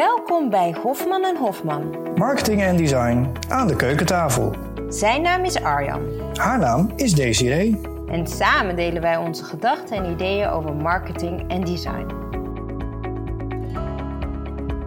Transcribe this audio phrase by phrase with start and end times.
[0.00, 2.12] Welkom bij Hofman en Hofman.
[2.16, 4.54] Marketing en design aan de keukentafel.
[4.88, 6.00] Zijn naam is Arjan.
[6.34, 7.80] Haar naam is Desiree.
[8.08, 12.06] En samen delen wij onze gedachten en ideeën over marketing en design.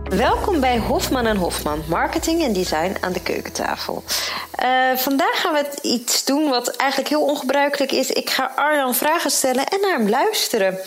[0.03, 4.03] Welkom bij Hofman en Hofman, marketing en design aan de keukentafel.
[4.63, 8.11] Uh, vandaag gaan we iets doen wat eigenlijk heel ongebruikelijk is.
[8.11, 10.77] Ik ga Arjan vragen stellen en naar hem luisteren.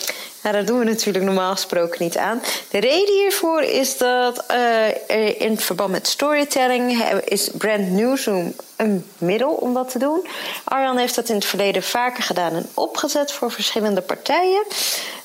[0.46, 2.42] Nou, dat doen we natuurlijk normaal gesproken niet aan.
[2.70, 9.50] De reden hiervoor is dat uh, in verband met storytelling is Brand Newsroom een middel
[9.50, 10.26] om dat te doen.
[10.64, 14.64] Arjan heeft dat in het verleden vaker gedaan en opgezet voor verschillende partijen.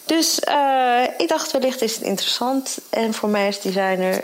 [0.06, 2.78] Dus uh, ik dacht, wellicht is het interessant.
[2.90, 4.24] En voor mij als designer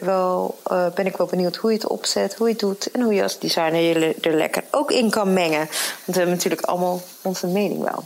[0.00, 3.00] wel, uh, ben ik wel benieuwd hoe je het opzet, hoe je het doet en
[3.00, 5.58] hoe je als designer je er lekker ook in kan mengen.
[5.58, 8.04] Want we hebben natuurlijk allemaal onze mening wel.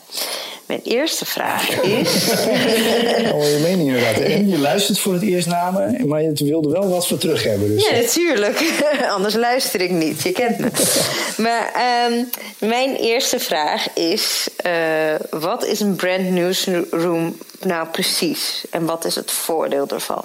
[0.70, 2.30] Mijn eerste vraag is.
[3.32, 4.18] Al je mening inderdaad.
[4.20, 7.42] En je luistert voor het eerst naar me, maar je wilde wel wat voor terug
[7.42, 7.74] hebben.
[7.74, 7.88] Dus.
[7.88, 8.72] Ja, natuurlijk.
[9.16, 10.22] Anders luister ik niet.
[10.22, 10.70] Je kent me.
[11.46, 11.72] maar
[12.10, 18.64] um, mijn eerste vraag is: uh, wat is een brand newsroom nou precies?
[18.70, 20.24] En wat is het voordeel ervan?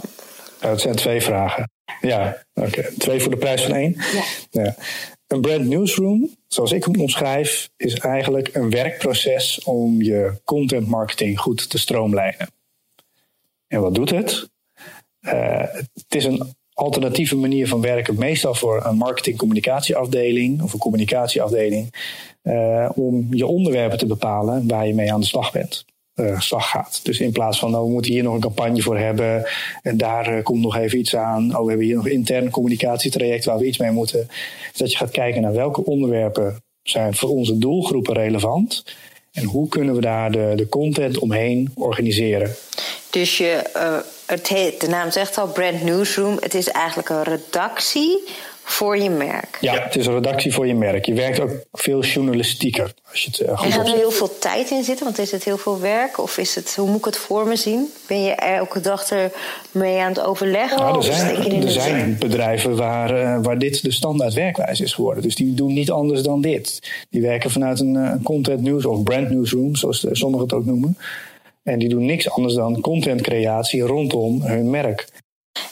[0.61, 1.69] Nou, het zijn twee vragen.
[2.01, 2.67] Ja, oké.
[2.67, 2.91] Okay.
[2.97, 4.01] Twee voor de prijs van één.
[4.13, 4.23] Ja.
[4.63, 4.75] ja.
[5.27, 11.39] Een brand newsroom, zoals ik hem omschrijf, is eigenlijk een werkproces om je content marketing
[11.39, 12.47] goed te stroomlijnen.
[13.67, 14.49] En wat doet het?
[15.21, 15.59] Uh,
[15.93, 21.93] het is een alternatieve manier van werken, meestal voor een marketing-communicatieafdeling of een communicatieafdeling,
[22.43, 25.85] uh, om je onderwerpen te bepalen waar je mee aan de slag bent
[26.15, 26.99] uh, gaat.
[27.03, 29.47] Dus in plaats van, nou, we moeten hier nog een campagne voor hebben
[29.81, 31.57] en daar uh, komt nog even iets aan.
[31.57, 34.27] Oh, we hebben hier nog intern communicatietraject waar we iets mee moeten.
[34.71, 38.83] Dus dat je gaat kijken naar welke onderwerpen zijn voor onze doelgroepen relevant
[39.31, 42.55] en hoe kunnen we daar de, de content omheen organiseren.
[43.09, 46.37] Dus je, uh, het heet, de naam zegt al, Brand Newsroom.
[46.39, 48.23] Het is eigenlijk een redactie
[48.67, 49.57] voor je merk.
[49.61, 51.05] Ja, het is een redactie voor je merk.
[51.05, 52.93] Je werkt ook veel journalistieker.
[53.11, 55.05] Als je het uh, goed en gaat er heel veel tijd in zitten?
[55.05, 56.19] Want is het heel veel werk?
[56.19, 57.91] Of is het, hoe moet ik het voor me zien?
[58.07, 59.31] Ben je elke dag er
[59.71, 60.77] mee aan het overleggen?
[60.77, 65.23] Nou, er zijn, er zijn bedrijven waar, uh, waar dit de standaard werkwijze is geworden.
[65.23, 66.91] Dus die doen niet anders dan dit.
[67.09, 70.97] Die werken vanuit een, een content news of brand newsroom, zoals sommigen het ook noemen.
[71.63, 75.07] En die doen niks anders dan contentcreatie rondom hun merk.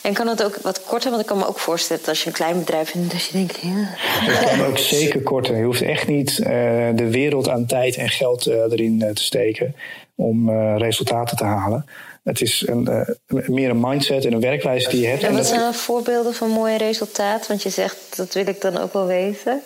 [0.02, 1.10] En kan het ook wat korter?
[1.10, 3.32] Want ik kan me ook voorstellen dat als je een klein bedrijf bent, dat je
[3.32, 3.58] denkt.
[3.60, 3.70] Ja.
[3.72, 5.56] Het kan ook zeker korter.
[5.56, 6.46] Je hoeft echt niet uh,
[6.94, 9.74] de wereld aan tijd en geld uh, erin uh, te steken
[10.14, 11.86] om resultaten te halen.
[12.24, 15.22] Het is een, meer een mindset en een werkwijze die je hebt.
[15.22, 15.76] En wat zijn dat...
[15.76, 17.48] voorbeelden van mooie resultaten?
[17.48, 19.60] Want je zegt, dat wil ik dan ook wel weten.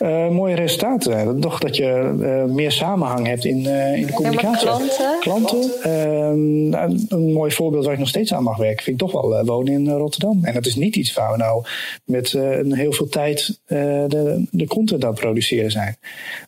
[0.00, 1.40] Uh, mooie resultaten.
[1.40, 4.66] Toch dat je uh, meer samenhang hebt in, in de communicatie.
[4.66, 4.76] Ja,
[5.20, 5.20] klanten?
[5.20, 6.68] Klanten.
[6.70, 9.44] Nou, een mooi voorbeeld waar ik nog steeds aan mag werken, vind ik toch wel
[9.44, 10.44] wonen in Rotterdam.
[10.44, 11.64] En dat is niet iets waar we nou
[12.04, 12.30] met
[12.68, 15.96] heel veel tijd de, de content aan produceren zijn.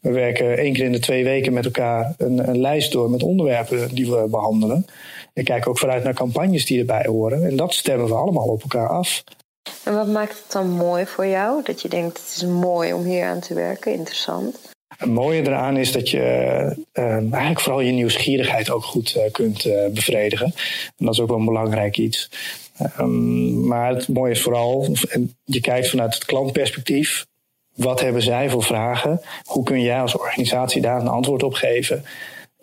[0.01, 3.23] We werken één keer in de twee weken met elkaar een, een lijst door met
[3.23, 4.87] onderwerpen die we behandelen.
[5.37, 7.47] En kijken ook vooruit naar campagnes die erbij horen.
[7.47, 9.25] En dat stemmen we allemaal op elkaar af.
[9.85, 11.63] En wat maakt het dan mooi voor jou?
[11.63, 14.59] Dat je denkt, het is mooi om hier aan te werken, interessant.
[14.97, 16.19] Het mooie eraan is dat je
[16.93, 20.53] uh, eigenlijk vooral je nieuwsgierigheid ook goed uh, kunt uh, bevredigen.
[20.97, 22.31] En dat is ook wel een belangrijk iets.
[23.01, 24.87] Um, maar het mooie is vooral,
[25.45, 27.27] je kijkt vanuit het klantperspectief.
[27.75, 29.21] Wat hebben zij voor vragen?
[29.45, 32.05] Hoe kun jij als organisatie daar een antwoord op geven?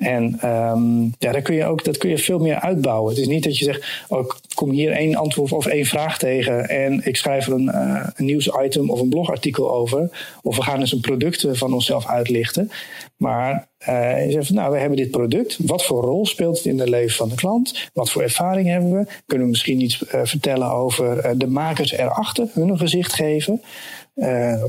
[0.04, 3.10] En um, ja, daar kun je ook, dat kun je veel meer uitbouwen.
[3.10, 6.18] Het is niet dat je zegt, oh, ik kom hier één antwoord of één vraag
[6.18, 10.10] tegen en ik schrijf er een, uh, een nieuwsitem of een blogartikel over.
[10.42, 12.72] Of we gaan eens een product van onszelf uitlichten.
[13.18, 15.58] Maar uh, je zegt, nou, we hebben dit product.
[15.62, 17.90] Wat voor rol speelt het in het leven van de klant?
[17.94, 19.06] Wat voor ervaring hebben we?
[19.26, 23.62] Kunnen we misschien iets vertellen over de makers erachter, hun gezicht geven?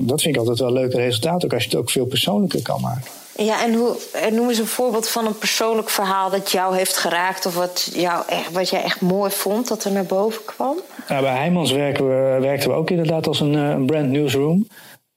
[0.01, 2.63] dat vind ik altijd wel een leuke resultaat, ook als je het ook veel persoonlijker
[2.63, 3.11] kan maken.
[3.37, 3.97] Ja, en hoe,
[4.33, 8.23] noem eens een voorbeeld van een persoonlijk verhaal dat jou heeft geraakt of wat, jou
[8.29, 10.77] echt, wat jij echt mooi vond dat er naar boven kwam?
[11.09, 14.67] Bij Heijmans werken we, werkten we ook inderdaad als een, een brand newsroom.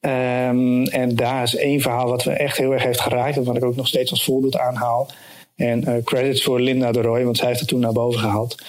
[0.00, 3.56] Um, en daar is één verhaal wat we echt heel erg heeft geraakt en wat
[3.56, 5.08] ik ook nog steeds als voorbeeld aanhaal.
[5.56, 8.62] En uh, credits voor Linda de Roy, want zij heeft het toen naar boven gehaald.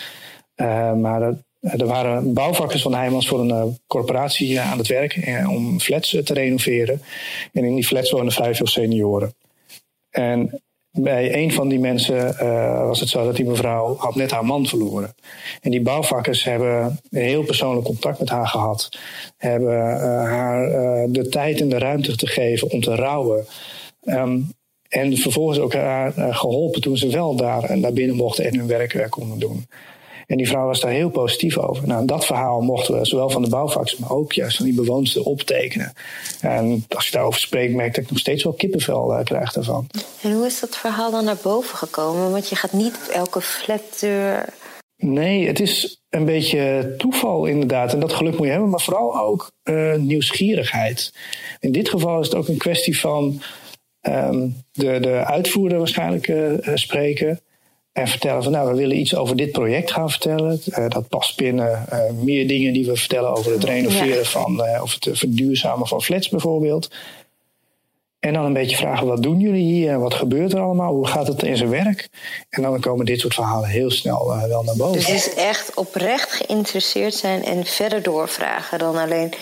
[0.56, 5.44] Uh, maar dat, er waren bouwvakkers van Heijmans voor een uh, corporatie aan het werk
[5.50, 7.02] om flats te renoveren.
[7.54, 9.34] En in die flats wonen vrij veel senioren.
[10.10, 10.62] En
[10.92, 12.38] bij een van die mensen
[12.88, 15.16] was het zo dat die mevrouw had net haar man verloren.
[15.62, 18.90] En die bouwvakkers hebben heel persoonlijk contact met haar gehad.
[19.38, 19.78] Hebben
[20.26, 20.68] haar
[21.10, 23.46] de tijd en de ruimte te geven om te rouwen.
[24.04, 24.52] Um,
[24.90, 29.08] en vervolgens ook haar geholpen toen ze wel daar naar binnen mochten en hun werk
[29.10, 29.66] konden doen.
[30.30, 31.88] En die vrouw was daar heel positief over.
[31.88, 35.18] Nou, dat verhaal mochten we zowel van de bouwvakkers, maar ook juist van die bewoners
[35.18, 35.94] optekenen.
[36.42, 39.54] En als ik daarover spreek, merk ik dat ik nog steeds wel kippenvel uh, krijg
[39.54, 39.88] daarvan.
[40.22, 42.32] En hoe is dat verhaal dan naar boven gekomen?
[42.32, 44.46] Want je gaat niet op elke flatdeur.
[44.98, 47.94] Nee, het is een beetje toeval inderdaad.
[47.94, 51.14] En dat geluk moet je hebben, maar vooral ook uh, nieuwsgierigheid.
[51.60, 53.42] In dit geval is het ook een kwestie van
[54.02, 57.40] um, de, de uitvoerder waarschijnlijk uh, spreken.
[58.00, 60.62] En vertellen van nou, we willen iets over dit project gaan vertellen.
[60.66, 64.24] Uh, dat past binnen uh, meer dingen die we vertellen over het renoveren ja.
[64.24, 66.90] van, uh, of het verduurzamen van flats bijvoorbeeld.
[68.20, 70.94] En dan een beetje vragen, wat doen jullie hier en wat gebeurt er allemaal?
[70.94, 72.10] Hoe gaat het in zijn werk?
[72.50, 75.06] En dan komen dit soort verhalen heel snel uh, wel naar boven.
[75.06, 79.34] Dus echt oprecht geïnteresseerd zijn en verder doorvragen dan alleen...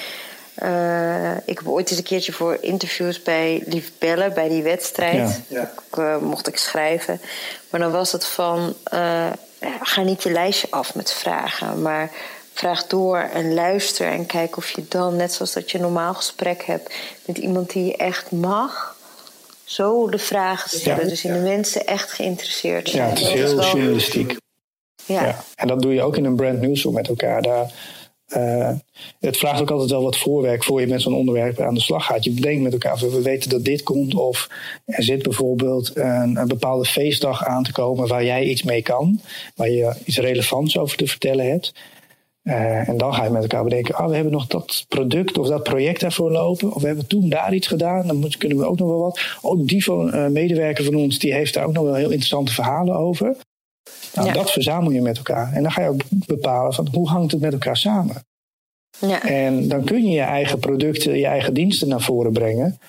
[0.64, 5.42] Uh, ik heb ooit eens een keertje voor interviews bij Lief Bellen, bij die wedstrijd,
[5.48, 5.72] ja.
[5.98, 7.22] Uh, mocht ik schrijven.
[7.70, 9.28] Maar dan was het van, uh,
[9.82, 12.12] ga niet je lijstje af met vragen, maar
[12.54, 16.14] vraag door en luister en kijk of je dan, net zoals dat je een normaal
[16.14, 16.94] gesprek hebt
[17.26, 18.96] met iemand die je echt mag,
[19.64, 21.04] zo de vragen stellen.
[21.04, 21.10] Ja.
[21.10, 23.04] Dus in de mensen echt geïnteresseerd zijn.
[23.04, 24.36] Ja, het is heel journalistiek.
[25.06, 25.24] Ja.
[25.24, 25.44] ja.
[25.56, 27.42] En dat doe je ook in een brand newsroom met elkaar.
[27.42, 27.72] Daar,
[28.36, 28.72] uh,
[29.20, 32.06] het vraagt ook altijd wel wat voorwerk voor je met zo'n onderwerp aan de slag
[32.06, 32.24] gaat.
[32.24, 34.16] Je bedenkt met elkaar, we weten dat dit komt.
[34.16, 34.50] Of
[34.86, 39.22] er zit bijvoorbeeld een, bepaalde feestdag aan te komen waar jij iets mee kan.
[39.56, 41.74] Waar je iets relevants over te vertellen hebt.
[42.44, 45.48] Uh, en dan ga je met elkaar bedenken, ah, we hebben nog dat product of
[45.48, 46.74] dat project daarvoor lopen.
[46.74, 49.20] Of we hebben toen daar iets gedaan, dan kunnen we ook nog wel wat.
[49.42, 52.54] Oh, die van, uh, medewerker van ons, die heeft daar ook nog wel heel interessante
[52.54, 53.36] verhalen over.
[54.14, 54.34] Nou, ja.
[54.34, 55.54] dat verzamel je met elkaar.
[55.54, 58.26] En dan ga je ook bepalen van hoe hangt het met elkaar samen.
[59.00, 59.24] Ja.
[59.24, 62.80] En dan kun je je eigen producten, je eigen diensten naar voren brengen.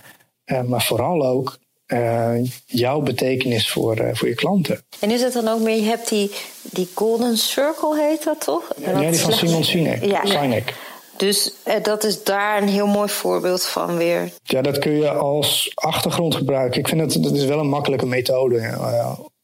[0.47, 2.31] Uh, maar vooral ook uh,
[2.67, 4.83] jouw betekenis voor, uh, voor je klanten.
[5.01, 6.31] En is het dan ook meer, je hebt die,
[6.63, 8.73] die Golden Circle heet dat toch?
[8.77, 10.05] Ja, ja die van Simon Sinek.
[10.05, 10.25] Ja.
[10.25, 10.75] Sinek.
[11.17, 11.53] Dus
[11.83, 14.31] dat is daar een heel mooi voorbeeld van weer.
[14.43, 16.81] Ja, dat kun je als achtergrond gebruiken.
[16.81, 18.61] Ik vind dat dat is wel een makkelijke methode.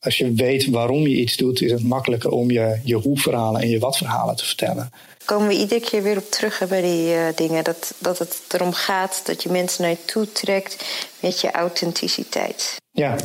[0.05, 3.69] Als je weet waarom je iets doet, is het makkelijker om je, je hoe-verhalen en
[3.69, 4.91] je wat-verhalen te vertellen
[5.25, 7.65] komen we iedere keer weer op terug hè, bij die uh, dingen.
[7.65, 10.85] Dat, dat het erom gaat dat je mensen naar je toe trekt
[11.21, 12.77] met je authenticiteit.
[12.91, 13.17] Ja.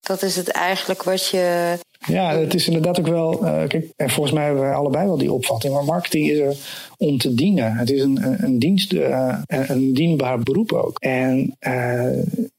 [0.00, 1.78] Dat is het eigenlijk wat je.
[2.06, 3.44] Ja, het is inderdaad ook wel.
[3.44, 5.74] Uh, kijk, en volgens mij hebben wij allebei wel die opvatting.
[5.74, 6.56] Maar marketing is er
[6.96, 7.72] om te dienen.
[7.72, 10.98] Het is een, een, dienst, uh, een dienbaar beroep ook.
[10.98, 11.56] En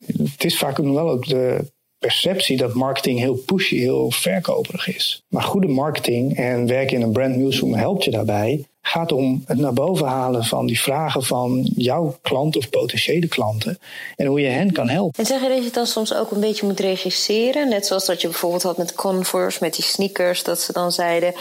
[0.05, 1.71] het is vaak nog wel ook de
[2.07, 5.23] perceptie dat marketing heel pushy, heel verkoperig is.
[5.27, 9.57] Maar goede marketing en werken in een brand newsroom helpt je daarbij gaat om het
[9.57, 13.79] naar boven halen van die vragen van jouw klant of potentiële klanten.
[14.15, 15.19] En hoe je hen kan helpen.
[15.19, 17.69] En zeg je dat je het dan soms ook een beetje moet regisseren?
[17.69, 20.43] Net zoals dat je bijvoorbeeld had met Converse, met die sneakers.
[20.43, 21.33] Dat ze dan zeiden,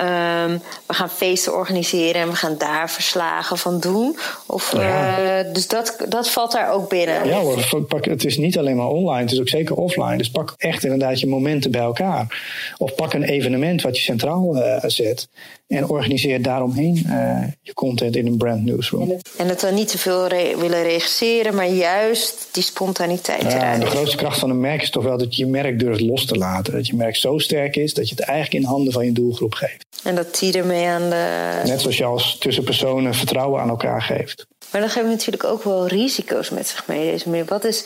[0.00, 4.16] um, we gaan feesten organiseren en we gaan daar verslagen van doen.
[4.46, 5.44] Of, ja.
[5.44, 7.26] uh, dus dat, dat valt daar ook binnen.
[7.26, 10.16] Ja hoor, pak, het is niet alleen maar online, het is ook zeker offline.
[10.16, 12.42] Dus pak echt inderdaad je momenten bij elkaar.
[12.78, 15.28] Of pak een evenement wat je centraal uh, zet.
[15.68, 19.20] En organiseer daaromheen uh, je content in een brand newsroom.
[19.36, 23.80] En het dan niet te veel re willen regisseren, maar juist die spontaniteit ja, eruit.
[23.80, 26.24] De grootste kracht van een merk is toch wel dat je je merk durft los
[26.24, 26.72] te laten.
[26.72, 29.54] Dat je merk zo sterk is dat je het eigenlijk in handen van je doelgroep
[29.54, 29.86] geeft.
[30.02, 31.60] En dat die ermee aan de.
[31.64, 34.46] Net zoals je als tussenpersonen vertrouwen aan elkaar geeft.
[34.70, 37.44] Maar dan geven we natuurlijk ook wel risico's met zich mee, deze manier.
[37.44, 37.84] Wat is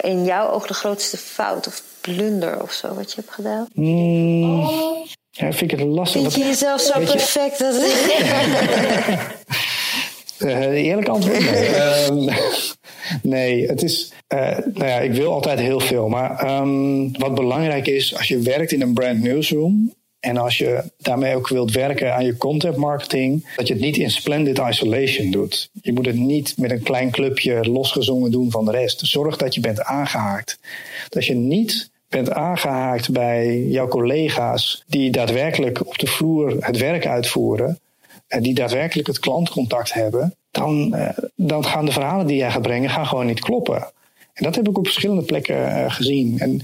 [0.00, 3.66] in jouw oog de grootste fout of blunder of zo wat je hebt gedaan?
[3.72, 4.68] Mm.
[5.36, 6.20] Ja, vind ik het lastig.
[6.20, 7.58] Vind je jezelf zo perfect?
[7.58, 7.74] Dat...
[10.38, 11.50] uh, eerlijk antwoord?
[11.50, 12.08] Nee.
[12.10, 12.28] um,
[13.34, 14.12] nee, het is.
[14.34, 16.08] Uh, nou ja, ik wil altijd heel veel.
[16.08, 19.92] Maar um, wat belangrijk is, als je werkt in een brand newsroom.
[20.20, 23.96] En als je daarmee ook wilt werken aan je content marketing, dat je het niet
[23.96, 25.70] in splendid isolation doet.
[25.82, 29.06] Je moet het niet met een klein clubje losgezongen doen van de rest.
[29.06, 30.58] Zorg dat je bent aangehaakt.
[31.08, 37.06] Dat je niet bent aangehaakt bij jouw collega's die daadwerkelijk op de vloer het werk
[37.06, 37.78] uitvoeren
[38.28, 42.62] en die daadwerkelijk het klantcontact hebben, dan, uh, dan gaan de verhalen die jij gaat
[42.62, 43.92] brengen gaan gewoon niet kloppen.
[44.32, 46.38] En dat heb ik op verschillende plekken uh, gezien.
[46.38, 46.60] En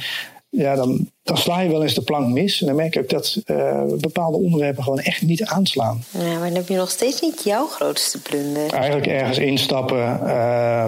[0.48, 2.60] ja, dan, dan sla je wel eens de plank mis.
[2.60, 6.04] En dan merk ik ook dat uh, bepaalde onderwerpen gewoon echt niet aanslaan.
[6.10, 8.72] Ja, maar dan heb je nog steeds niet jouw grootste blunder.
[8.72, 10.26] Eigenlijk ergens instappen uh,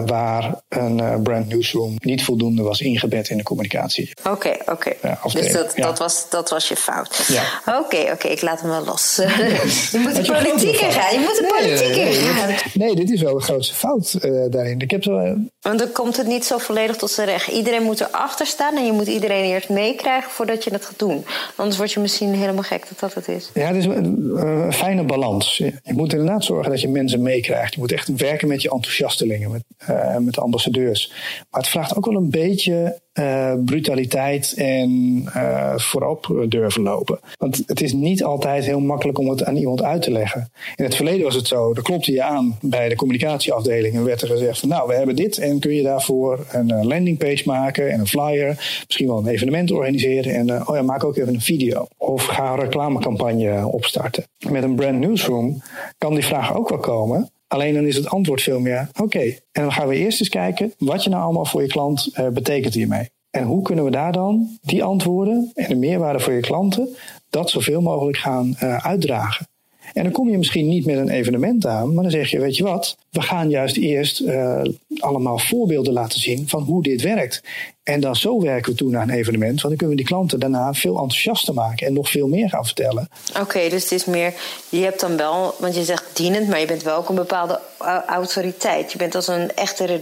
[0.07, 4.13] waar een uh, brand newsroom niet voldoende was ingebed in de communicatie.
[4.19, 4.73] Oké, okay, oké.
[4.73, 4.97] Okay.
[5.03, 5.87] Ja, dus dat, ja.
[5.87, 7.25] dat, was, dat was je fout.
[7.29, 7.43] Ja.
[7.67, 9.17] Oké, okay, oké, ik laat hem wel los.
[9.93, 11.13] je moet de politiek in gaan.
[11.13, 12.49] Je moet de politiek nee, in gaan.
[12.49, 14.19] Nee, nee, dit is wel de grootste fout
[14.51, 14.81] daarin.
[14.81, 17.49] Ik heb zo, Want dan komt het niet zo volledig tot zijn recht.
[17.49, 21.25] Iedereen moet erachter staan en je moet iedereen eerst meekrijgen voordat je het gaat doen.
[21.57, 23.51] Anders word je misschien helemaal gek dat dat het is.
[23.55, 25.57] Ja, het is een, fijne balans.
[25.57, 27.75] Je moet inderdaad zorgen dat je mensen meekrijgt.
[27.75, 31.13] Je moet echt werken met je enthousiastelingen, met, uh, met de ambassadeurs.
[31.51, 34.91] Maar het vraagt ook wel een beetje uh, brutaliteit en
[35.37, 37.19] uh, voorop durven lopen.
[37.39, 40.51] Want het is niet altijd heel makkelijk om het aan iemand uit te leggen.
[40.77, 44.23] In het verleden was het zo, er klopte je aan bij de communicatieafdeling en werd
[44.23, 48.01] er gezegd van nou, we hebben dit en kun je daarvoor een landingpage maken en
[48.01, 51.87] een flyer, misschien wel een evenement organiseren en oh ja, maak ook even een video.
[51.97, 54.25] Of ga een reclamecampagne opstarten.
[54.51, 55.63] Met een brand newsroom
[55.99, 57.31] kan die vraag ook wel komen.
[57.53, 59.21] Alleen dan is het antwoord veel meer, oké,
[59.53, 62.29] en dan gaan we eerst eens kijken wat je nou allemaal voor je klant uh,
[62.29, 63.11] betekent hiermee.
[63.31, 66.89] En hoe kunnen we daar dan die antwoorden en de meerwaarde voor je klanten,
[67.31, 69.47] dat zoveel mogelijk gaan uh, uitdragen.
[69.93, 72.57] En dan kom je misschien niet met een evenement aan, maar dan zeg je, weet
[72.57, 74.63] je wat, we gaan juist eerst uh,
[74.99, 77.43] allemaal voorbeelden laten zien van hoe dit werkt.
[77.83, 80.41] En dan zo werken we toe naar een evenement, want dan kunnen we die klanten
[80.41, 83.09] daarna veel enthousiaster maken en nog veel meer gaan vertellen.
[83.41, 84.35] Oké, dus het is meer,
[84.69, 87.61] je hebt dan wel, want je zegt dienend, maar je bent wel ook een bepaalde
[88.07, 88.93] autoriteit.
[88.93, 90.01] Je bent als een echte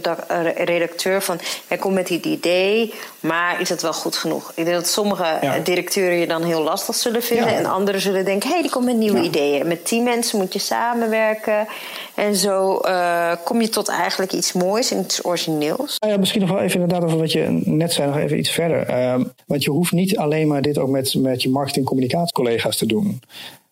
[0.55, 4.51] redacteur van, hij komt met dit idee, maar is het wel goed genoeg?
[4.55, 8.47] Ik denk dat sommige directeuren je dan heel lastig zullen vinden en anderen zullen denken,
[8.47, 9.67] hé, hey, die komt met nieuwe ideeën.
[9.67, 11.67] Met tien mensen moet je samenwerken
[12.15, 15.95] en zo uh, kom je tot eigenlijk iets moois en iets origineels.
[15.99, 18.49] Nou ja, misschien nog wel even inderdaad over wat je net zei, nog even iets
[18.49, 18.89] verder.
[18.89, 22.85] Uh, want je hoeft niet alleen maar dit ook met, met je marketing- communicatiecollega's te
[22.85, 23.21] doen.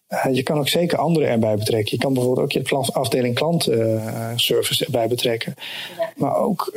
[0.10, 1.96] Uh, je kan ook zeker anderen erbij betrekken.
[1.96, 5.53] Je kan bijvoorbeeld ook je afdeling klantservice erbij betrekken.
[5.98, 6.12] Ja.
[6.15, 6.72] Maar ook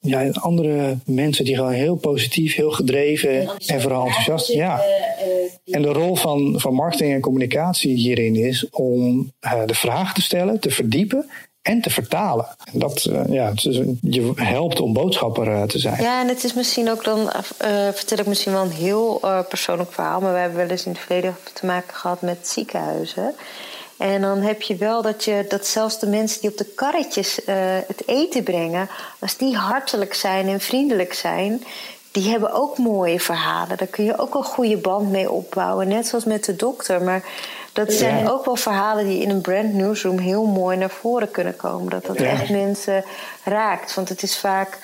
[0.00, 4.52] ja, andere mensen die gewoon heel positief, heel gedreven en, vooral enthousiast.
[4.52, 4.82] Ja.
[5.64, 9.32] En de rol van, van marketing en communicatie hierin is om
[9.66, 11.30] de vraag te stellen, te verdiepen
[11.68, 12.46] en te vertalen.
[12.72, 13.52] En dat uh, ja,
[14.00, 16.02] je helpt om boodschapper uh, te zijn.
[16.02, 17.30] Ja, en het is misschien ook dan,
[17.92, 21.00] vertel ik misschien wel een heel persoonlijk verhaal, maar we hebben wel eens in het
[21.00, 23.34] verleden te maken gehad met ziekenhuizen.
[23.96, 27.40] En dan heb je wel dat, je, dat zelfs de mensen die op de karretjes
[27.86, 31.64] het eten brengen, als die hartelijk zijn en vriendelijk zijn,
[32.12, 33.76] die hebben ook mooie verhalen.
[33.76, 37.02] Daar kun je ook een goede band mee opbouwen, net zoals met de dokter.
[37.02, 37.24] Maar
[37.72, 41.56] dat zijn ook wel verhalen die in een brand newsroom heel mooi naar voren kunnen
[41.56, 41.90] komen.
[41.90, 43.04] Dat dat echt mensen
[43.44, 43.94] raakt.
[43.94, 44.78] Want het is vaak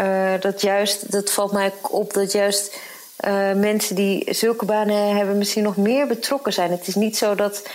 [0.00, 2.78] uh, dat juist, dat valt mij op, dat juist.
[3.26, 6.70] Uh, mensen die zulke banen hebben, misschien nog meer betrokken zijn.
[6.70, 7.68] Het is niet zo dat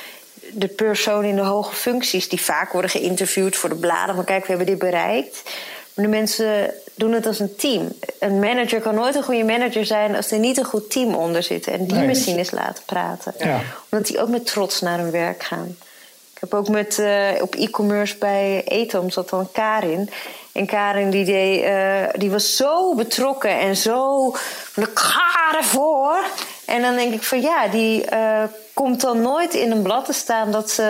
[0.51, 4.41] de persoon in de hoge functies, die vaak worden geïnterviewd voor de bladen, van kijk,
[4.41, 5.41] we hebben dit bereikt.
[5.93, 7.93] De mensen doen het als een team.
[8.19, 11.43] Een manager kan nooit een goede manager zijn als er niet een goed team onder
[11.43, 11.67] zit.
[11.67, 13.33] En die misschien eens laten praten.
[13.37, 13.59] Ja.
[13.89, 15.77] Omdat die ook met trots naar hun werk gaan.
[16.33, 20.09] Ik heb ook met, uh, op e-commerce bij Etom zat dan Karin.
[20.51, 24.27] En Karin die, deed, uh, die was zo betrokken en zo
[24.75, 26.25] ik ga ervoor.
[26.65, 30.13] En dan denk ik van ja, die uh, komt dan nooit in een blad te
[30.13, 30.83] staan dat ze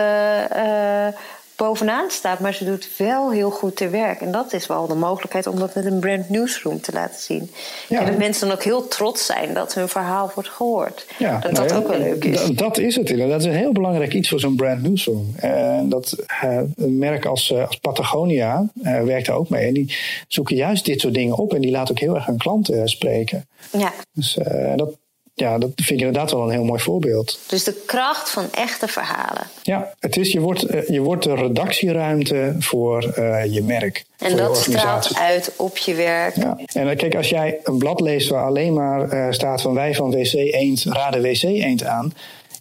[1.56, 2.40] bovenaan staat.
[2.40, 4.22] Maar ze doet wel heel goed te werk.
[4.22, 7.52] En dat is wel de mogelijkheid om dat met een brand newsroom te laten zien.
[7.90, 8.00] Ja.
[8.00, 11.06] En dat mensen dan ook heel trots zijn dat hun verhaal wordt gehoord.
[11.18, 12.46] Ja, dat dat ook wel leuk is.
[12.46, 13.40] Dat is het inderdaad.
[13.40, 15.36] Dat is een heel belangrijk iets voor zo'n brand newsroom.
[15.44, 19.68] Uh, dat, uh, een merk als, als Patagonia werkt daar ook mee.
[19.68, 19.96] En die
[20.28, 21.54] zoeken juist dit soort dingen op.
[21.54, 23.48] En die laten ook heel erg hun klanten spreken.
[23.72, 23.94] Ja.
[24.14, 24.38] Dus
[24.76, 24.98] dat,
[25.36, 27.40] ja, dat vind ik inderdaad wel een heel mooi voorbeeld.
[27.48, 29.48] Dus de kracht van echte verhalen.
[29.62, 34.04] Ja, het is, je, wordt, eh, je wordt de redactieruimte voor uh, je merk.
[34.18, 36.36] En dat straalt uit op je werk.
[36.36, 36.60] Ja.
[36.74, 39.96] En uh, kijk, als jij een blad leest waar alleen maar uh, staat van wij
[39.96, 42.14] van WC Eend raden WC Eend aan.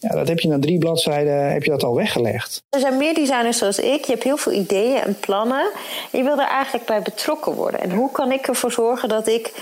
[0.03, 2.63] Ja, dat heb je na drie bladzijden heb je dat al weggelegd.
[2.69, 4.05] Er zijn meer designers zoals ik.
[4.05, 5.71] Je hebt heel veel ideeën en plannen.
[6.11, 7.81] En je wil er eigenlijk bij betrokken worden.
[7.81, 9.53] En hoe kan ik ervoor zorgen dat ik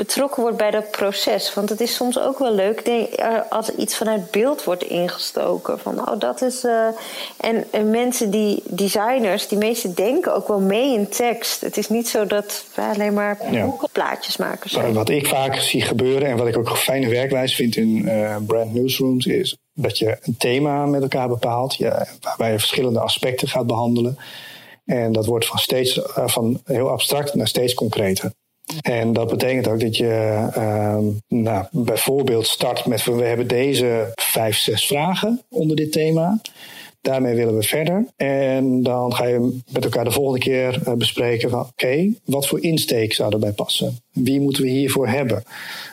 [0.00, 1.54] betrokken wordt bij dat proces.
[1.54, 3.08] Want het is soms ook wel leuk
[3.48, 5.78] als iets vanuit beeld wordt ingestoken.
[5.78, 6.64] Van oh, dat is.
[6.64, 6.86] Uh,
[7.36, 11.60] en, en, mensen die, designers, die meesten denken ook wel mee in tekst.
[11.60, 13.74] Het is niet zo dat wij alleen maar ja.
[13.92, 14.70] plaatjes maken.
[14.70, 14.92] Zijn.
[14.92, 18.36] Wat ik vaak zie gebeuren en wat ik ook een fijne werkwijze vind in uh,
[18.46, 21.76] brand newsrooms is dat je een thema met elkaar bepaalt,
[22.20, 24.18] waarbij je verschillende aspecten gaat behandelen.
[24.84, 28.32] En dat wordt van, steeds, uh, van heel abstract naar steeds concreter.
[28.80, 34.56] En dat betekent ook dat je uh, nou, bijvoorbeeld start met we hebben deze vijf,
[34.58, 36.40] zes vragen onder dit thema.
[37.00, 38.06] Daarmee willen we verder.
[38.16, 42.62] En dan ga je met elkaar de volgende keer uh, bespreken van oké, wat voor
[42.62, 43.98] insteek zou erbij passen?
[44.12, 45.42] Wie moeten we hiervoor hebben?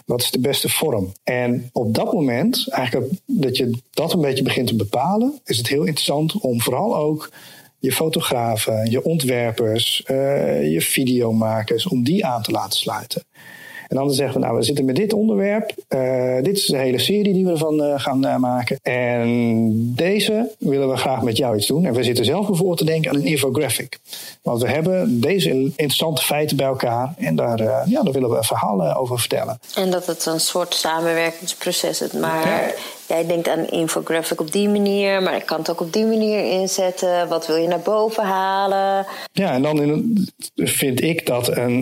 [0.05, 1.11] Wat is de beste vorm?
[1.23, 5.67] En op dat moment, eigenlijk dat je dat een beetje begint te bepalen, is het
[5.67, 7.31] heel interessant om vooral ook
[7.79, 13.23] je fotografen, je ontwerpers, uh, je videomakers, om die aan te laten sluiten.
[13.87, 15.73] En dan zeggen we, nou, we zitten met dit onderwerp.
[15.89, 18.79] Uh, dit is de hele serie die we ervan uh, gaan uh, maken.
[18.81, 21.85] En deze willen we graag met jou iets doen.
[21.85, 23.99] En we zitten zelf bijvoorbeeld te denken aan een infographic.
[24.41, 27.13] Want we hebben deze interessante feiten bij elkaar.
[27.17, 29.59] En daar, ja, daar willen we verhalen over vertellen.
[29.75, 32.11] En dat het een soort samenwerkingsproces is.
[32.11, 32.73] Maar ja.
[33.07, 35.21] Jij denkt aan infographic op die manier.
[35.21, 37.27] Maar ik kan het ook op die manier inzetten.
[37.27, 39.05] Wat wil je naar boven halen?
[39.31, 41.79] Ja, en dan in, vind ik dat een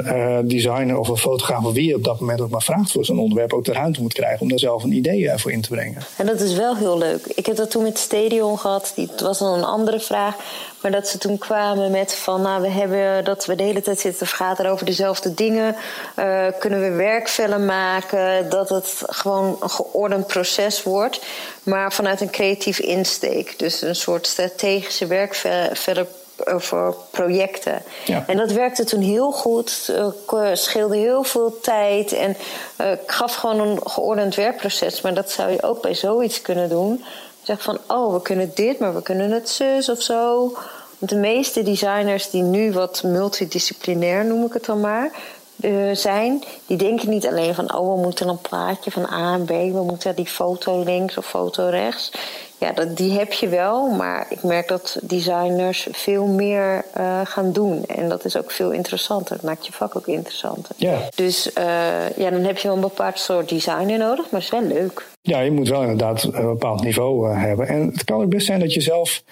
[0.47, 1.65] designer of een fotograaf...
[1.65, 3.53] of wie op dat moment ook maar vraagt voor zo'n onderwerp...
[3.53, 6.01] ook de ruimte moet krijgen om daar zelf een idee voor in te brengen.
[6.17, 7.25] En dat is wel heel leuk.
[7.25, 8.93] Ik heb dat toen met Stadion gehad.
[8.95, 10.35] Het was dan een andere vraag.
[10.81, 12.41] Maar dat ze toen kwamen met van...
[12.41, 15.75] nou, we hebben dat we de hele tijd zitten te vergaderen over dezelfde dingen.
[16.19, 18.49] Uh, kunnen we werkvellen maken?
[18.49, 21.14] Dat het gewoon een geordend proces wordt.
[21.63, 23.59] Maar vanuit een creatief insteek.
[23.59, 26.07] Dus een soort strategische werkvellen
[26.45, 27.81] voor projecten.
[28.05, 28.23] Ja.
[28.27, 29.91] En dat werkte toen heel goed.
[30.33, 32.11] Uh, scheelde heel veel tijd.
[32.11, 32.37] En
[32.81, 35.01] uh, gaf gewoon een geordend werkproces.
[35.01, 37.03] Maar dat zou je ook bij zoiets kunnen doen.
[37.43, 40.53] Zeg van, oh, we kunnen dit, maar we kunnen het zus of zo.
[40.97, 45.11] Want de meeste designers die nu wat multidisciplinair, noem ik het dan maar...
[45.59, 49.45] Uh, zijn, die denken niet alleen van, oh, we moeten een plaatje van A en
[49.45, 52.11] B, we moeten die foto links of foto rechts.
[52.57, 57.51] Ja, dat, die heb je wel, maar ik merk dat designers veel meer uh, gaan
[57.51, 57.85] doen.
[57.85, 59.35] En dat is ook veel interessanter.
[59.35, 60.75] Dat maakt je vak ook interessanter.
[60.77, 60.97] Ja.
[61.15, 64.59] Dus uh, ja, dan heb je wel een bepaald soort designer nodig, maar het is
[64.59, 65.07] wel leuk.
[65.21, 67.67] Ja, je moet wel inderdaad een bepaald niveau hebben.
[67.67, 69.23] En het kan ook best zijn dat je zelf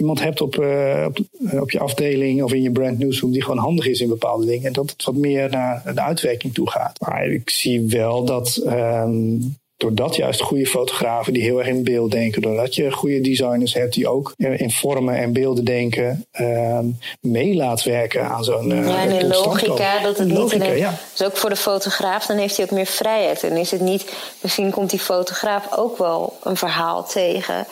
[0.00, 1.18] iemand hebt op, uh, op,
[1.60, 4.66] op, je afdeling of in je brand newsroom die gewoon handig is in bepaalde dingen.
[4.66, 7.00] En dat het wat meer naar de uitwerking toe gaat.
[7.00, 12.10] Maar ik zie wel dat um, doordat juist goede fotografen die heel erg in beeld
[12.10, 16.78] denken, doordat je goede designers hebt die ook in vormen en beelden denken, uh,
[17.20, 18.70] mee laat werken aan zo'n.
[18.70, 20.78] Uh, ja, en in logica, dat het logica, niet.
[20.78, 20.94] Ja.
[21.12, 23.42] Dus ook voor de fotograaf, dan heeft hij ook meer vrijheid.
[23.42, 27.66] En is het niet, misschien komt die fotograaf ook wel een verhaal tegen.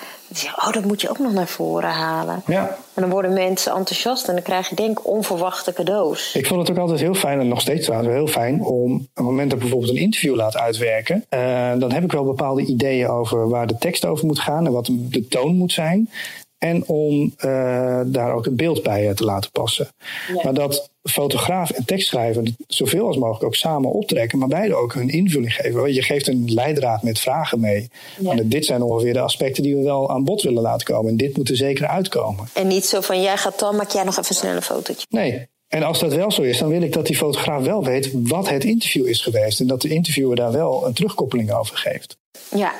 [0.56, 2.42] Oh, dat moet je ook nog naar voren halen.
[2.47, 2.76] Ja.
[2.95, 6.34] En dan worden mensen enthousiast en dan krijg je denk ik onverwachte cadeaus.
[6.34, 9.06] Ik vond het ook altijd heel fijn, en nog steeds trouwens heel fijn, om op
[9.14, 12.62] het moment dat ik bijvoorbeeld een interview laat uitwerken, uh, dan heb ik wel bepaalde
[12.62, 16.10] ideeën over waar de tekst over moet gaan en wat de toon moet zijn.
[16.58, 19.88] En om uh, daar ook het beeld bij te laten passen.
[20.34, 20.40] Ja.
[20.42, 25.08] Maar dat fotograaf en tekstschrijver zoveel als mogelijk ook samen optrekken, maar beide ook hun
[25.08, 25.94] invulling geven.
[25.94, 27.90] Je geeft een leidraad met vragen mee.
[28.18, 28.30] Ja.
[28.30, 31.10] En dit zijn ongeveer de aspecten die we wel aan bod willen laten komen.
[31.10, 32.49] En dit moet er zeker uitkomen.
[32.52, 35.06] En niet zo van jij gaat dan, maak jij nog even snel een fotootje.
[35.10, 35.49] Nee.
[35.68, 38.49] En als dat wel zo is, dan wil ik dat die fotograaf wel weet wat
[38.49, 39.60] het interview is geweest.
[39.60, 42.16] En dat de interviewer daar wel een terugkoppeling over geeft.
[42.54, 42.73] Ja,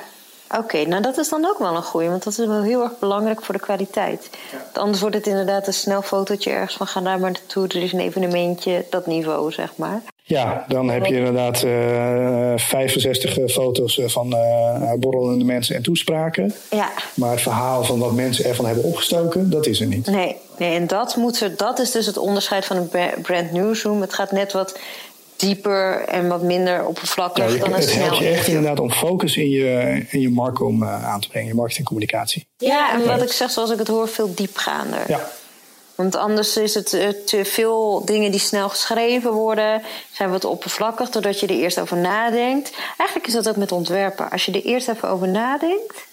[0.51, 2.83] Oké, okay, nou dat is dan ook wel een goeie, want dat is wel heel
[2.83, 4.31] erg belangrijk voor de kwaliteit.
[4.53, 4.81] Ja.
[4.81, 7.93] Anders wordt het inderdaad een snel fotootje ergens van ga daar maar naartoe, er is
[7.93, 10.03] een evenementje, dat niveau zeg maar.
[10.29, 16.55] Ja, dan heb je inderdaad uh, 65 foto's van uh, borrelende mensen en toespraken.
[16.71, 16.91] Ja.
[17.15, 20.07] Maar het verhaal van wat mensen ervan hebben opgestoken, dat is er niet.
[20.07, 22.91] Nee, nee en dat, moet er, dat is dus het onderscheid van een
[23.23, 24.01] brand newsroom.
[24.01, 24.79] Het gaat net wat
[25.39, 28.93] dieper en wat minder oppervlakkig ja, dan een het snel helpt je echt inderdaad om
[28.93, 32.47] focus in je, in je markom uh, aan te brengen, je marketingcommunicatie.
[32.57, 35.05] Ja, en wat ik zeg, zoals ik het hoor, veel diepgaander.
[35.09, 35.31] Ja.
[35.95, 41.11] Want anders is het uh, te veel dingen die snel geschreven worden, zijn wat oppervlakkig,
[41.11, 42.73] doordat je er eerst over nadenkt.
[42.99, 44.31] Eigenlijk is dat ook met ontwerpen.
[44.31, 46.08] Als je er eerst even over nadenkt,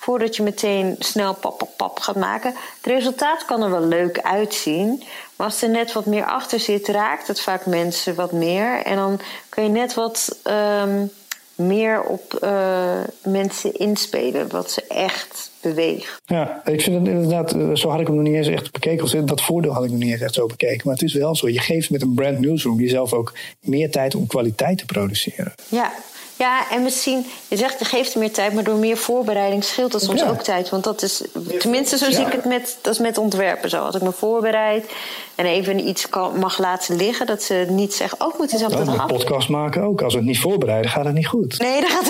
[0.00, 2.54] voordat je meteen snel pap, pap, pap gaat maken.
[2.76, 5.02] Het resultaat kan er wel leuk uitzien.
[5.36, 8.82] Maar als er net wat meer achter zit, raakt het vaak mensen wat meer.
[8.82, 10.38] En dan kun je net wat
[10.82, 11.10] um,
[11.54, 16.20] meer op uh, mensen inspelen, wat ze echt beweegt.
[16.24, 19.26] Ja, ik vind het inderdaad, zo had ik hem nog niet eens echt bekeken.
[19.26, 20.80] Dat voordeel had ik nog niet eens echt zo bekeken.
[20.84, 24.14] Maar het is wel zo, je geeft met een brand newsroom jezelf ook meer tijd
[24.14, 25.54] om kwaliteit te produceren.
[25.68, 25.92] Ja,
[26.40, 30.02] ja, en misschien, je zegt je geeft meer tijd, maar door meer voorbereiding scheelt dat
[30.02, 30.28] soms Ja.
[30.28, 30.68] ook tijd.
[30.68, 31.22] Want dat is,
[31.58, 33.84] tenminste zo zie ik het met, dat is met ontwerpen zo.
[33.84, 34.90] Als ik me voorbereid
[35.34, 38.62] en even iets kan, mag laten liggen, dat ze niet zeggen, oh, ik moet eens
[38.62, 39.06] op af.
[39.06, 40.02] podcast maken ook.
[40.02, 41.58] Als we het niet voorbereiden, gaat het niet goed.
[41.58, 42.06] Nee, dat gaat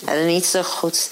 [0.00, 1.10] ja, dat is niet zo goed.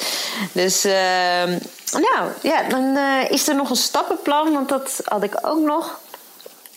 [0.53, 1.59] Dus, ehm,
[1.93, 6.01] nou, ja, dan eh, is er nog een stappenplan, want dat had ik ook nog.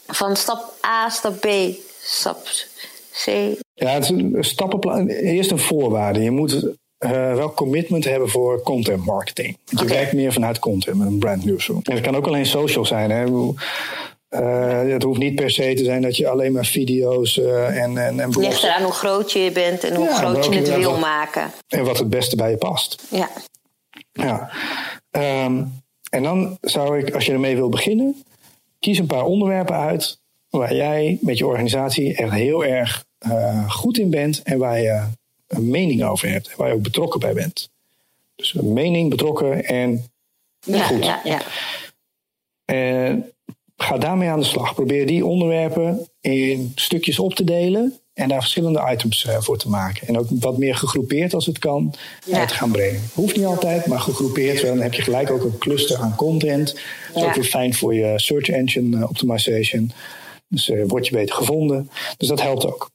[0.07, 1.47] Van stap A, stap B,
[2.01, 2.47] stap
[3.23, 3.63] C.
[3.75, 5.07] Ja, het is een stappenplan.
[5.07, 6.21] Eerst een voorwaarde.
[6.21, 9.57] Je moet eh, wel commitment hebben voor content marketing.
[9.71, 11.79] Want je werkt meer vanuit content met een brand newsroom.
[11.83, 13.09] En het kan ook alleen social zijn.
[13.11, 13.25] Hè.
[14.29, 17.97] Eh, het hoeft niet per se te zijn dat je alleen maar video's eh, en,
[17.97, 20.75] en, en Het ligt eraan hoe groot je bent en hoe Ja, groot je het
[20.75, 21.51] wil wat- maken.
[21.67, 23.03] en wat het beste bij je past.
[23.11, 23.29] Ja.
[24.11, 24.49] Ja.
[25.11, 25.63] Ehm,
[26.09, 28.23] en dan zou ik, als je ermee wil beginnen,
[28.79, 33.05] kies een paar onderwerpen uit waar jij met je organisatie echt heel erg
[33.67, 35.03] goed in bent en waar je
[35.47, 36.47] een mening over hebt.
[36.47, 37.69] En waar je ook betrokken bij bent.
[38.35, 40.05] Dus een mening, betrokken en
[40.59, 41.05] ja, goed.
[41.05, 41.41] Ja, ja.
[42.65, 43.31] En
[43.77, 44.73] ga daarmee aan de slag.
[44.73, 49.69] Probeer die onderwerpen in stukjes op te delen en daar verschillende items uh, voor te
[49.69, 50.07] maken.
[50.07, 51.93] En ook wat meer gegroepeerd als het kan
[52.31, 53.01] uit te gaan brengen.
[53.13, 54.61] Hoeft niet altijd, maar gegroepeerd.
[54.61, 56.73] Dan heb je gelijk ook een cluster aan content.
[57.13, 59.91] Dat is ook weer fijn voor je search engine optimization.
[60.47, 61.89] Dus uh, word je beter gevonden.
[62.17, 62.93] Dus dat helpt ook.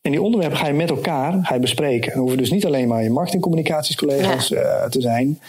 [0.00, 2.12] En die onderwerpen ga je met elkaar ga je bespreken.
[2.12, 4.88] En hoeven dus niet alleen maar je marketingcommunicatiescollega's ja.
[4.88, 5.40] te zijn.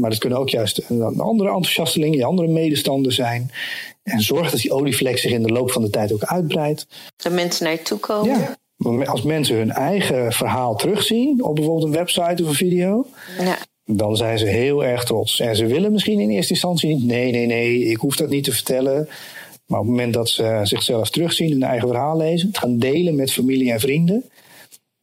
[0.00, 0.82] maar dat kunnen ook juist
[1.16, 3.50] andere enthousiastelingen, je andere medestanders zijn.
[4.02, 6.86] En zorg dat die olievlek zich in de loop van de tijd ook uitbreidt.
[7.16, 8.38] Dat mensen naar je toe komen.
[8.38, 9.04] Ja.
[9.04, 13.06] Als mensen hun eigen verhaal terugzien op bijvoorbeeld een website of een video,
[13.38, 13.58] ja.
[13.84, 15.40] dan zijn ze heel erg trots.
[15.40, 18.44] En ze willen misschien in eerste instantie niet, nee, nee, nee, ik hoef dat niet
[18.44, 19.08] te vertellen.
[19.74, 23.14] Maar op het moment dat ze zichzelf terugzien, hun eigen verhaal lezen, het gaan delen
[23.14, 24.30] met familie en vrienden,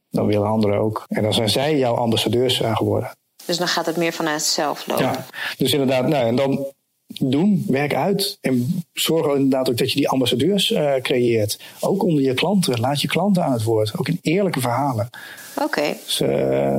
[0.09, 1.05] dan willen anderen ook.
[1.07, 3.11] En dan zijn zij jouw ambassadeurs geworden.
[3.45, 5.03] Dus dan gaat het meer vanuit zelf lopen.
[5.03, 5.25] Ja,
[5.57, 6.65] dus inderdaad, nou, en dan
[7.07, 8.37] doen, werk uit.
[8.41, 11.59] En zorg inderdaad ook dat je die ambassadeurs uh, creëert.
[11.79, 12.79] Ook onder je klanten.
[12.79, 13.97] Laat je klanten aan het woord.
[13.97, 15.09] Ook in eerlijke verhalen.
[15.53, 15.95] Oké.
[16.05, 16.29] Dus, uh,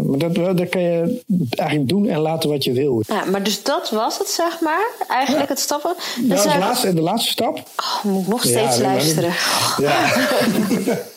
[0.00, 3.02] maar dat, dat kan je eigenlijk doen en laten wat je wil.
[3.06, 4.87] Ja, maar dus dat was het, zeg maar.
[5.08, 5.94] Eigenlijk het stappen.
[6.20, 7.62] Dus ja, de, laatste, de laatste stap.
[7.76, 9.32] Oh, moet ik nog steeds luisteren.
[9.78, 10.04] Ja.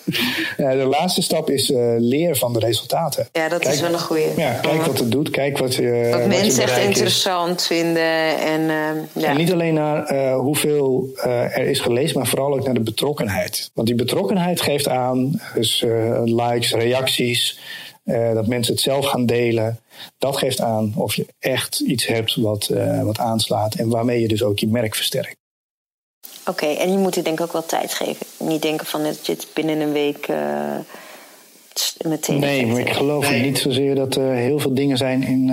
[0.58, 0.76] ja.
[0.76, 3.28] de laatste stap is uh, leer van de resultaten.
[3.32, 4.32] Ja, dat is wel een goede.
[4.36, 5.30] Ja, kijk wat het doet.
[5.30, 6.08] Kijk wat je.
[6.12, 8.40] Wat, mensen echt interessant vinden.
[8.40, 9.30] En, uh, ja.
[9.30, 13.70] en niet alleen naar hoeveel er is gelezen, maar vooral ook naar de betrokkenheid.
[13.74, 15.86] Want die betrokkenheid geeft aan, dus
[16.24, 17.45] likes, reacties.
[18.06, 19.80] Uh, dat mensen het zelf gaan delen.
[20.18, 24.28] Dat geeft aan of je echt iets hebt wat, uh, wat aanslaat en waarmee je
[24.28, 25.38] dus ook je merk versterkt.
[26.46, 28.26] Oké, en je moet er denk ik ook wel tijd geven.
[28.40, 30.78] Niet denken van dat je het binnen een week uh,
[32.06, 32.40] meteen.
[32.40, 33.42] Nee, maar ik geloof nee.
[33.42, 35.50] niet zozeer dat er heel veel dingen zijn in,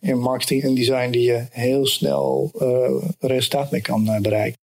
[0.00, 2.50] in marketing en design die je heel snel
[3.18, 4.61] resultaat mee kan bereiken.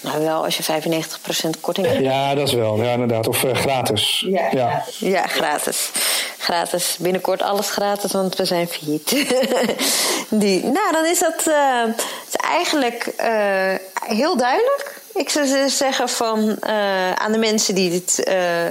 [0.00, 2.00] Nou, wel als je 95% korting hebt.
[2.00, 2.82] Ja, dat is wel.
[2.82, 3.28] Ja, inderdaad.
[3.28, 4.24] Of uh, gratis.
[4.26, 4.84] Ja, ja.
[4.98, 5.90] ja, gratis.
[6.38, 6.96] Gratis.
[6.98, 9.10] Binnenkort alles gratis, want we zijn failliet.
[10.28, 11.82] Die, nou, dan is dat uh,
[12.28, 13.74] is eigenlijk uh,
[14.06, 15.00] heel duidelijk.
[15.14, 16.64] Ik zou zeggen van
[17.14, 18.18] aan de mensen die dit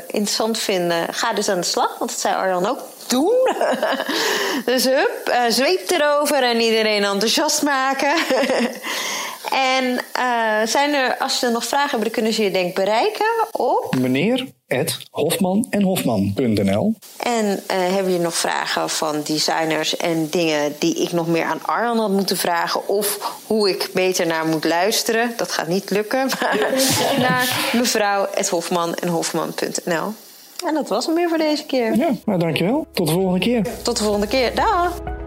[0.08, 1.98] interessant vinden, ga dus aan de slag.
[1.98, 3.34] Want dat zei Arjan ook doen.
[4.66, 8.14] dus hup, zweep erover en iedereen enthousiast maken.
[9.50, 9.84] En
[10.20, 13.96] uh, zijn er, als ze nog vragen hebben, dan kunnen ze je denk bereiken op...
[14.00, 14.48] Meneer
[15.12, 21.12] Hofman en Hofman.nl En uh, hebben je nog vragen van designers en dingen die ik
[21.12, 22.88] nog meer aan Arjan had moeten vragen?
[22.88, 25.34] Of hoe ik beter naar moet luisteren?
[25.38, 26.30] Dat gaat niet lukken.
[26.40, 30.14] Maar naar mevrouw Hofman en Hofman.nl
[30.66, 31.96] En dat was hem weer voor deze keer.
[31.96, 32.88] Ja, nou dankjewel.
[32.94, 33.66] Tot de volgende keer.
[33.82, 34.56] Tot de volgende keer.
[34.56, 35.21] Dag.